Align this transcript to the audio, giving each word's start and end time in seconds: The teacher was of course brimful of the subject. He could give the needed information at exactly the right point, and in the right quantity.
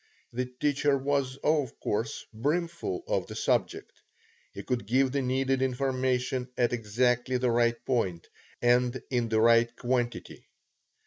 The 0.33 0.47
teacher 0.47 0.97
was 0.97 1.37
of 1.43 1.79
course 1.79 2.25
brimful 2.33 3.03
of 3.07 3.27
the 3.27 3.35
subject. 3.35 3.91
He 4.51 4.63
could 4.63 4.87
give 4.87 5.11
the 5.11 5.21
needed 5.21 5.61
information 5.61 6.49
at 6.57 6.73
exactly 6.73 7.37
the 7.37 7.51
right 7.51 7.85
point, 7.85 8.27
and 8.63 8.99
in 9.11 9.29
the 9.29 9.39
right 9.39 9.69
quantity. 9.75 10.47